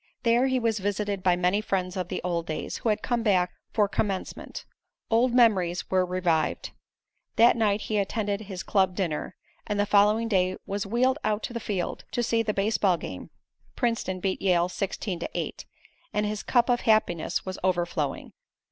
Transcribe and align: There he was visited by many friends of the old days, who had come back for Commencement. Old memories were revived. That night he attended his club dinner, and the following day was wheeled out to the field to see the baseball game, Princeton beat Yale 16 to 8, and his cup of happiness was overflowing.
There 0.23 0.47
he 0.47 0.59
was 0.59 0.79
visited 0.79 1.21
by 1.21 1.35
many 1.35 1.61
friends 1.61 1.95
of 1.95 2.07
the 2.07 2.23
old 2.23 2.47
days, 2.47 2.77
who 2.77 2.89
had 2.89 3.03
come 3.03 3.21
back 3.21 3.51
for 3.71 3.87
Commencement. 3.87 4.65
Old 5.11 5.31
memories 5.31 5.91
were 5.91 6.03
revived. 6.03 6.71
That 7.35 7.55
night 7.55 7.81
he 7.81 7.99
attended 7.99 8.41
his 8.41 8.63
club 8.63 8.95
dinner, 8.95 9.35
and 9.67 9.79
the 9.79 9.85
following 9.85 10.27
day 10.27 10.57
was 10.65 10.87
wheeled 10.87 11.19
out 11.23 11.43
to 11.43 11.53
the 11.53 11.59
field 11.59 12.03
to 12.13 12.23
see 12.23 12.41
the 12.41 12.51
baseball 12.51 12.97
game, 12.97 13.29
Princeton 13.75 14.19
beat 14.19 14.41
Yale 14.41 14.69
16 14.69 15.19
to 15.19 15.29
8, 15.35 15.65
and 16.15 16.25
his 16.25 16.41
cup 16.41 16.67
of 16.67 16.81
happiness 16.81 17.45
was 17.45 17.59
overflowing. 17.63 18.33